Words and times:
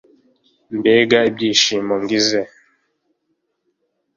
mbega 0.77 1.17
ibyishimo 1.29 1.95
gize! 2.09 2.39